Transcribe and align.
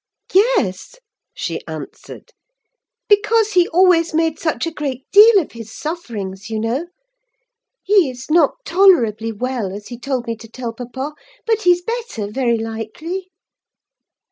"Yes," 0.33 0.95
she 1.31 1.61
answered; 1.67 2.31
"because 3.07 3.51
he 3.51 3.67
always 3.67 4.15
made 4.15 4.39
such 4.39 4.65
a 4.65 4.71
great 4.73 5.03
deal 5.11 5.37
of 5.39 5.51
his 5.51 5.71
sufferings, 5.71 6.49
you 6.49 6.59
know. 6.59 6.87
He 7.83 8.09
is 8.09 8.25
not 8.27 8.65
tolerably 8.65 9.31
well, 9.31 9.71
as 9.71 9.89
he 9.89 9.99
told 9.99 10.25
me 10.25 10.35
to 10.37 10.47
tell 10.49 10.73
papa; 10.73 11.13
but 11.45 11.61
he's 11.61 11.83
better, 11.83 12.25
very 12.25 12.57
likely." 12.57 13.29